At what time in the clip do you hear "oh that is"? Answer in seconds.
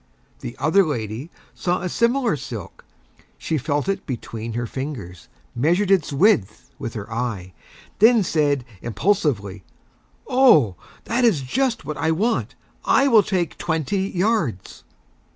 10.25-11.41